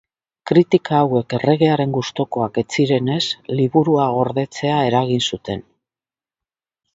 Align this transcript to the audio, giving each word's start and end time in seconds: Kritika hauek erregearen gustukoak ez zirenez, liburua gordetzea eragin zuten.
Kritika 0.51 0.93
hauek 0.99 1.33
erregearen 1.39 1.93
gustukoak 1.97 2.57
ez 2.61 2.63
zirenez, 2.77 3.19
liburua 3.59 4.09
gordetzea 4.15 4.81
eragin 4.89 5.23
zuten. 5.31 5.63